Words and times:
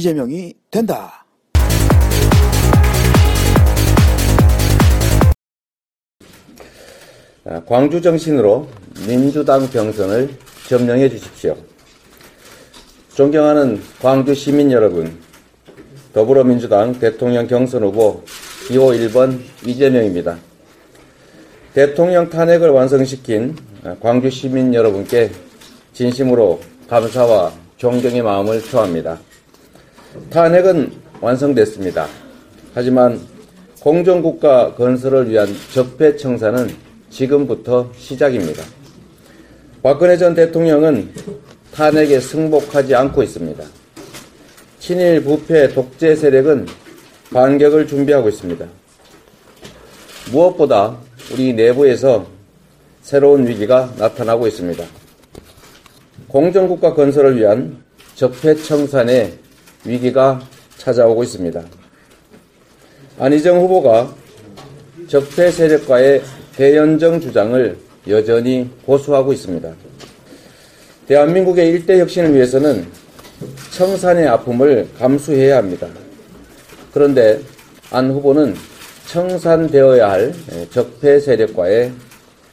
이재명이 0.00 0.54
된다. 0.70 1.26
아, 7.44 7.60
광주 7.66 8.00
정신으로 8.00 8.66
민주당 9.06 9.68
병선을 9.68 10.30
점령해 10.68 11.10
주십시오. 11.10 11.54
존경하는 13.14 13.82
광주 14.00 14.34
시민 14.34 14.72
여러분, 14.72 15.18
더불어민주당 16.14 16.98
대통령 16.98 17.46
경선 17.46 17.82
후보 17.82 18.24
기호 18.68 18.92
1번 18.92 19.38
이재명입니다. 19.66 20.38
대통령 21.74 22.30
탄핵을 22.30 22.70
완성시킨 22.70 23.54
광주 24.00 24.30
시민 24.30 24.72
여러분께 24.72 25.30
진심으로 25.92 26.60
감사와 26.88 27.52
존경의 27.76 28.22
마음을 28.22 28.62
표합니다. 28.62 29.20
탄핵은 30.30 30.92
완성됐습니다. 31.20 32.06
하지만 32.74 33.20
공정국가 33.80 34.74
건설을 34.74 35.30
위한 35.30 35.48
적폐 35.72 36.16
청산은 36.16 36.74
지금부터 37.10 37.90
시작입니다. 37.96 38.62
박근혜 39.82 40.16
전 40.16 40.34
대통령은 40.34 41.12
탄핵에 41.72 42.20
승복하지 42.20 42.94
않고 42.94 43.22
있습니다. 43.22 43.64
친일 44.78 45.22
부패 45.22 45.68
독재 45.68 46.16
세력은 46.16 46.66
반격을 47.32 47.86
준비하고 47.86 48.28
있습니다. 48.28 48.66
무엇보다 50.32 50.96
우리 51.32 51.52
내부에서 51.52 52.26
새로운 53.02 53.46
위기가 53.46 53.92
나타나고 53.96 54.46
있습니다. 54.46 54.84
공정국가 56.28 56.94
건설을 56.94 57.36
위한 57.36 57.82
적폐청산의 58.14 59.38
위기가 59.84 60.40
찾아오고 60.76 61.22
있습니다. 61.22 61.62
안희정 63.18 63.60
후보가 63.60 64.14
적폐 65.08 65.50
세력과의 65.50 66.22
대연정 66.56 67.20
주장을 67.20 67.76
여전히 68.08 68.70
고수하고 68.86 69.32
있습니다. 69.32 69.72
대한민국의 71.06 71.68
일대 71.70 71.98
혁신을 72.00 72.34
위해서는 72.34 72.86
청산의 73.72 74.28
아픔을 74.28 74.88
감수해야 74.98 75.56
합니다. 75.58 75.88
그런데 76.92 77.40
안 77.90 78.10
후보는 78.10 78.54
청산되어야 79.06 80.10
할 80.10 80.32
적폐 80.70 81.18
세력과의 81.18 81.92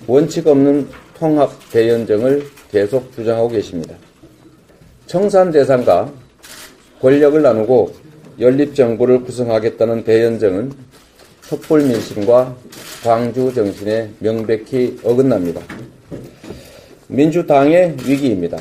원칙 0.08 0.48
없는 0.48 0.88
통합 1.18 1.52
대연정을 1.72 2.46
계속 2.72 3.14
주장하고 3.14 3.50
계십니다. 3.50 3.96
청산 5.06 5.52
대상과 5.52 6.12
권력을 7.02 7.42
나누고 7.42 7.94
연립정부를 8.40 9.24
구성하겠다는 9.24 10.04
대연정은 10.04 10.72
촛불 11.48 11.82
민심과 11.84 12.56
광주 13.04 13.54
정신에 13.54 14.10
명백히 14.20 15.00
어긋납니다. 15.04 15.62
민주당의 17.08 17.96
위기입니다. 18.06 18.58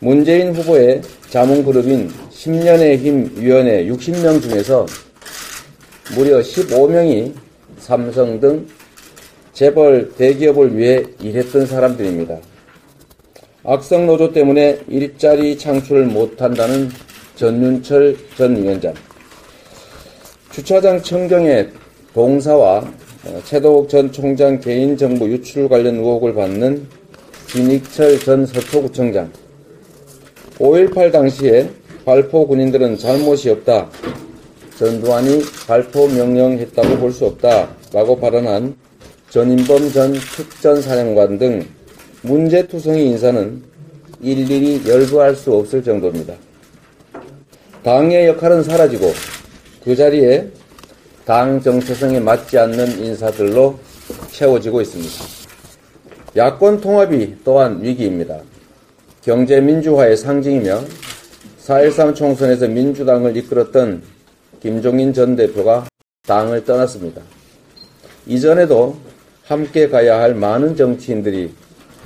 문재인 0.00 0.54
후보의 0.54 1.00
자문그룹인 1.30 2.10
10년의 2.30 2.98
힘 2.98 3.30
위원회 3.36 3.86
60명 3.86 4.42
중에서 4.42 4.86
무려 6.14 6.40
15명이 6.40 7.32
삼성 7.78 8.38
등 8.38 8.66
재벌 9.52 10.12
대기업을 10.16 10.76
위해 10.76 11.02
일했던 11.20 11.66
사람들입니다. 11.66 12.38
악성 13.64 14.06
노조 14.06 14.32
때문에 14.32 14.80
일자리 14.88 15.58
창출을 15.58 16.06
못한다는 16.06 16.90
전윤철 17.36 18.16
전 18.36 18.56
위원장, 18.62 18.94
주차장 20.52 21.02
청경의 21.02 21.70
동사와 22.14 22.90
최도욱 23.44 23.88
전 23.88 24.12
총장 24.12 24.60
개인 24.60 24.96
정보 24.96 25.28
유출 25.28 25.68
관련 25.68 25.96
의혹을 25.96 26.34
받는 26.34 26.86
진익철 27.48 28.20
전 28.20 28.46
서초구청장, 28.46 29.30
5.18 30.58 31.12
당시에 31.12 31.68
발포 32.04 32.46
군인들은 32.46 32.98
잘못이 32.98 33.50
없다. 33.50 33.90
전두환이 34.78 35.42
발포 35.66 36.06
명령했다고 36.08 36.98
볼 36.98 37.12
수 37.12 37.26
없다. 37.26 37.68
라고 37.92 38.18
발언한 38.18 38.76
전인범 39.30 39.90
전 39.92 40.12
특전사령관 40.12 41.38
등 41.38 41.66
문제투성이 42.26 43.06
인사는 43.06 43.62
일일이 44.20 44.82
열거할 44.88 45.36
수 45.36 45.54
없을 45.54 45.82
정도입니다. 45.82 46.34
당의 47.82 48.26
역할은 48.26 48.64
사라지고 48.64 49.12
그 49.84 49.94
자리에 49.94 50.48
당 51.24 51.60
정체성에 51.60 52.20
맞지 52.20 52.58
않는 52.58 53.04
인사들로 53.04 53.78
채워지고 54.32 54.80
있습니다. 54.80 55.24
야권 56.36 56.80
통합이 56.80 57.36
또한 57.44 57.82
위기입니다. 57.82 58.40
경제 59.22 59.60
민주화의 59.60 60.16
상징이며 60.16 60.82
4.13 61.64 62.14
총선에서 62.14 62.68
민주당을 62.68 63.36
이끌었던 63.36 64.02
김종인 64.60 65.12
전 65.12 65.36
대표가 65.36 65.86
당을 66.26 66.64
떠났습니다. 66.64 67.22
이전에도 68.26 68.96
함께 69.44 69.88
가야 69.88 70.20
할 70.20 70.34
많은 70.34 70.74
정치인들이 70.74 71.52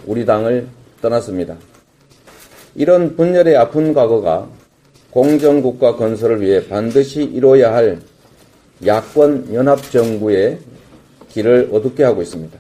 우리 0.07 0.25
당을 0.25 0.67
떠났습니다. 1.03 1.57
이런 2.75 3.17
분열의 3.17 3.57
아픈 3.57 3.93
과거가 3.93 4.49
공정국가 5.11 5.97
건설을 5.97 6.41
위해 6.41 6.67
반드시 6.69 7.23
이뤄야 7.23 7.75
할 7.75 7.99
야권 8.87 9.53
연합정부의 9.53 10.59
길을 11.31 11.71
어둡게 11.73 12.05
하고 12.05 12.23
있습니다. 12.23 12.59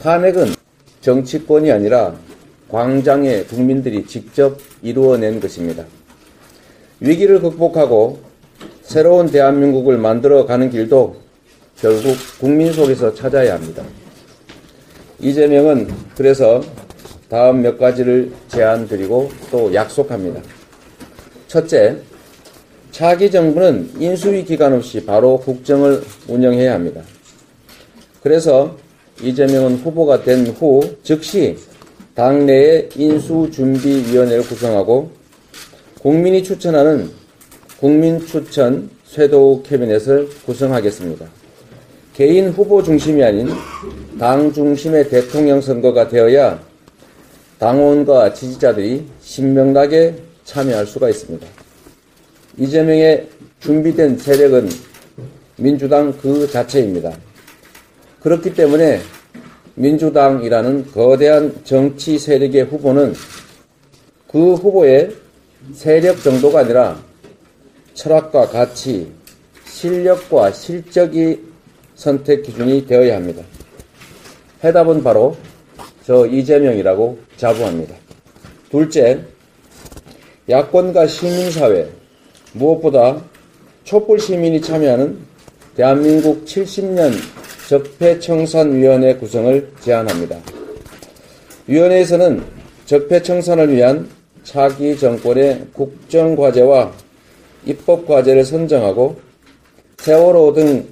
탄핵은 0.00 0.54
정치권이 1.00 1.70
아니라 1.70 2.14
광장의 2.68 3.46
국민들이 3.46 4.06
직접 4.06 4.58
이루어낸 4.82 5.40
것입니다. 5.40 5.84
위기를 7.00 7.40
극복하고 7.40 8.20
새로운 8.82 9.30
대한민국을 9.30 9.98
만들어가는 9.98 10.70
길도 10.70 11.16
결국 11.76 12.16
국민 12.40 12.72
속에서 12.72 13.14
찾아야 13.14 13.54
합니다. 13.54 13.82
이재명은 15.22 15.88
그래서 16.16 16.62
다음 17.28 17.62
몇 17.62 17.78
가지를 17.78 18.32
제안 18.48 18.86
드리고 18.88 19.30
또 19.50 19.72
약속합니다. 19.72 20.40
첫째, 21.48 21.96
차기 22.90 23.30
정부는 23.30 23.90
인수위 23.98 24.44
기간 24.44 24.72
없이 24.74 25.04
바로 25.06 25.38
국정을 25.38 26.02
운영해야 26.28 26.74
합니다. 26.74 27.00
그래서 28.22 28.76
이재명은 29.22 29.76
후보가 29.76 30.24
된 30.24 30.46
후 30.48 30.82
즉시 31.02 31.56
당내에 32.14 32.90
인수준비위원회를 32.94 34.42
구성하고 34.42 35.10
국민이 36.02 36.42
추천하는 36.42 37.10
국민추천 37.80 38.90
쇄도 39.06 39.62
캐비넷을 39.66 40.28
구성하겠습니다. 40.44 41.26
개인 42.14 42.50
후보 42.50 42.82
중심이 42.82 43.22
아닌 43.24 43.48
당 44.22 44.52
중심의 44.52 45.08
대통령 45.08 45.60
선거가 45.60 46.06
되어야 46.06 46.62
당원과 47.58 48.34
지지자들이 48.34 49.04
신명나게 49.20 50.14
참여할 50.44 50.86
수가 50.86 51.08
있습니다. 51.08 51.44
이재명의 52.56 53.26
준비된 53.58 54.18
세력은 54.18 54.68
민주당 55.56 56.16
그 56.16 56.48
자체입니다. 56.48 57.10
그렇기 58.20 58.54
때문에 58.54 59.00
민주당이라는 59.74 60.92
거대한 60.92 61.56
정치 61.64 62.16
세력의 62.16 62.66
후보는 62.66 63.14
그 64.30 64.54
후보의 64.54 65.16
세력 65.74 66.22
정도가 66.22 66.60
아니라 66.60 66.96
철학과 67.94 68.46
가치, 68.46 69.10
실력과 69.64 70.52
실적이 70.52 71.40
선택 71.96 72.44
기준이 72.44 72.86
되어야 72.86 73.16
합니다. 73.16 73.42
해답은 74.64 75.02
바로 75.02 75.36
저 76.04 76.26
이재명이라고 76.26 77.18
자부합니다. 77.36 77.94
둘째, 78.70 79.20
야권과 80.48 81.06
시민사회, 81.06 81.88
무엇보다 82.52 83.22
촛불 83.84 84.18
시민이 84.18 84.60
참여하는 84.60 85.18
대한민국 85.76 86.44
70년 86.44 87.12
적폐청산위원회 87.68 89.16
구성을 89.16 89.72
제안합니다. 89.80 90.38
위원회에서는 91.66 92.42
적폐청산을 92.86 93.72
위한 93.72 94.08
차기 94.44 94.98
정권의 94.98 95.66
국정과제와 95.72 96.92
입법과제를 97.64 98.44
선정하고 98.44 99.20
세월호 99.98 100.52
등 100.52 100.88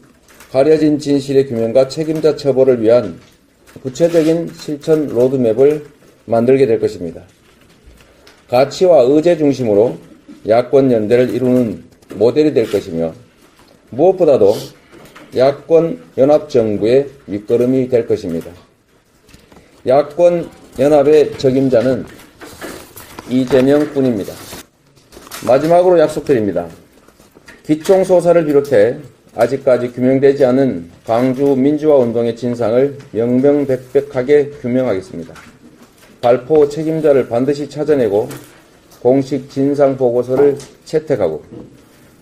가려진 0.51 0.99
진실의 0.99 1.49
규명과 1.49 1.89
책임자 1.89 2.37
처벌을 2.37 2.81
위한 2.81 3.21
구체적인 3.83 4.53
실천 4.55 5.07
로드맵을 5.07 5.85
만들게 6.27 6.67
될 6.67 6.81
것입니다. 6.81 7.23
가치와 8.49 9.03
의제 9.03 9.37
중심으로 9.37 9.97
야권 10.49 10.91
연대를 10.91 11.31
이루는 11.31 11.85
모델이 12.15 12.53
될 12.53 12.71
것이며 12.71 13.15
무엇보다도 13.91 14.55
야권 15.37 16.03
연합 16.19 16.49
정부의 16.49 17.09
밑거름이 17.27 17.89
될 17.89 18.07
것입니다. 18.07 18.51
야권 19.87 20.51
연합의 20.79 21.39
적임자는 21.39 22.05
이재명 23.29 23.93
뿐입니다. 23.93 24.33
마지막으로 25.47 25.99
약속드립니다. 26.01 26.69
기총소사를 27.65 28.45
비롯해 28.45 28.99
아직까지 29.35 29.93
규명되지 29.93 30.45
않은 30.45 30.91
광주 31.07 31.55
민주화 31.57 31.97
운동의 31.97 32.37
진상을 32.37 32.99
명명백백하게 33.13 34.51
규명하겠습니다. 34.61 35.35
발포 36.21 36.69
책임자를 36.69 37.29
반드시 37.29 37.69
찾아내고 37.69 38.29
공식 39.01 39.49
진상 39.49 39.97
보고서를 39.97 40.59
채택하고 40.85 41.43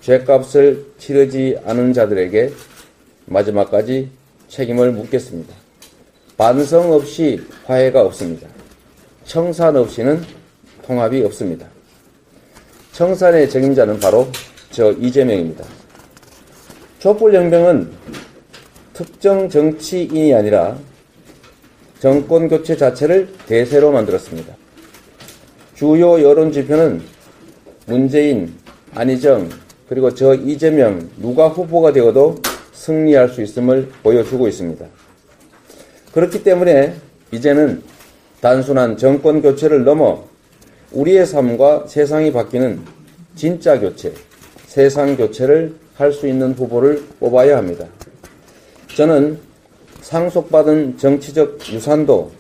죄값을 0.02 0.86
치르지 0.98 1.58
않은 1.64 1.92
자들에게 1.92 2.52
마지막까지 3.26 4.10
책임을 4.48 4.92
묻겠습니다. 4.92 5.54
반성 6.36 6.92
없이 6.92 7.40
화해가 7.64 8.02
없습니다. 8.02 8.48
청산 9.24 9.76
없이는 9.76 10.22
통합이 10.82 11.22
없습니다. 11.24 11.66
청산의 12.92 13.50
책임자는 13.50 13.98
바로 13.98 14.28
저 14.70 14.92
이재명입니다. 14.92 15.64
촛불혁명은 16.98 17.90
특정 18.92 19.48
정치인이 19.48 20.34
아니라 20.34 20.76
정권 22.00 22.48
교체 22.48 22.76
자체를 22.76 23.28
대세로 23.46 23.92
만들었습니다. 23.92 24.54
주요 25.74 26.20
여론 26.22 26.50
지표는 26.50 27.00
문재인, 27.86 28.52
안희정, 28.94 29.48
그리고 29.88 30.12
저 30.12 30.34
이재명 30.34 31.08
누가 31.16 31.48
후보가 31.48 31.92
되어도 31.92 32.36
승리할 32.72 33.28
수 33.28 33.42
있음을 33.42 33.88
보여주고 34.02 34.48
있습니다. 34.48 34.84
그렇기 36.12 36.42
때문에 36.42 36.94
이제는 37.32 37.82
단순한 38.40 38.96
정권 38.96 39.40
교체를 39.40 39.84
넘어 39.84 40.24
우리의 40.92 41.26
삶과 41.26 41.86
세상이 41.86 42.32
바뀌는 42.32 42.80
진짜 43.36 43.78
교체, 43.78 44.12
세상 44.66 45.16
교체를 45.16 45.74
할 45.98 46.12
수 46.12 46.28
있는 46.28 46.52
후보를 46.52 47.02
뽑아야 47.18 47.58
합니다. 47.58 47.84
저는 48.94 49.36
상속받은 50.00 50.96
정치적 50.96 51.58
유산도 51.72 52.30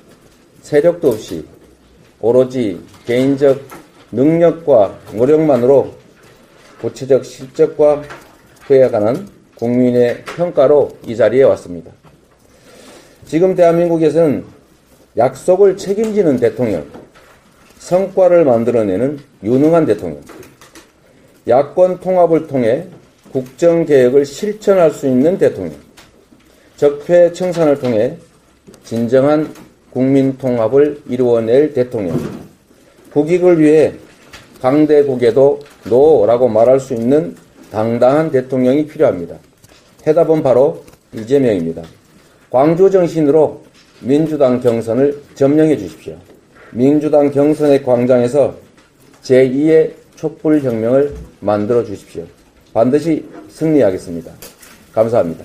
세력도 0.62 1.08
없이 1.08 1.44
오로지 2.20 2.80
개인적 3.04 3.60
능력과 4.12 4.96
노력만으로 5.12 5.92
구체적 6.80 7.24
실적과 7.24 8.02
관한 8.68 9.28
국민의 9.56 10.24
평가로 10.24 10.96
이 11.04 11.16
자리에 11.16 11.42
왔습니다. 11.42 11.90
지금 13.26 13.56
대한민국에서는 13.56 14.44
약속을 15.16 15.76
책임지는 15.76 16.38
대통령, 16.38 16.86
성과를 17.78 18.44
만들어내는 18.44 19.18
유능한 19.42 19.84
대통령, 19.84 20.20
야권 21.48 21.98
통합을 21.98 22.46
통해 22.46 22.86
국정개혁을 23.32 24.24
실천할 24.24 24.90
수 24.90 25.06
있는 25.06 25.38
대통령, 25.38 25.74
적폐 26.76 27.32
청산을 27.32 27.78
통해 27.78 28.16
진정한 28.84 29.52
국민 29.90 30.36
통합을 30.38 31.02
이루어낼 31.08 31.72
대통령, 31.72 32.18
국익을 33.12 33.58
위해 33.60 33.94
강대국에도 34.60 35.60
노라고 35.84 36.48
말할 36.48 36.80
수 36.80 36.94
있는 36.94 37.36
당당한 37.70 38.30
대통령이 38.30 38.86
필요합니다. 38.86 39.36
해답은 40.06 40.42
바로 40.42 40.84
이재명입니다. 41.12 41.82
광주 42.50 42.90
정신으로 42.90 43.62
민주당 44.00 44.60
경선을 44.60 45.22
점령해 45.34 45.76
주십시오. 45.76 46.16
민주당 46.70 47.30
경선의 47.30 47.82
광장에서 47.82 48.54
제2의 49.22 49.92
촛불혁명을 50.16 51.14
만들어 51.40 51.84
주십시오. 51.84 52.24
반드시 52.78 53.28
승리하겠습니다. 53.50 54.30
감사합니다. 54.94 55.44